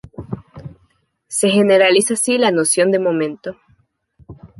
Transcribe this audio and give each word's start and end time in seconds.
Se 1.27 1.51
generaliza 1.51 2.15
así 2.15 2.39
la 2.39 2.49
noción 2.49 2.89
de 2.91 2.97
momento. 2.97 3.57